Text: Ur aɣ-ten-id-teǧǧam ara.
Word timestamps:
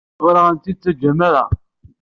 Ur 0.25 0.33
aɣ-ten-id-teǧǧam 0.35 1.19
ara. 1.27 1.43